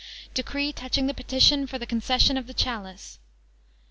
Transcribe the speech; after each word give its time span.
DECREE 0.33 0.73
TOUCHING 0.73 1.05
THE 1.05 1.13
PETITION 1.13 1.67
FOR 1.67 1.77
THE 1.77 1.85
CONCESSION 1.85 2.35
OF 2.35 2.47
THE 2.47 2.55
CHALICE. 2.55 3.19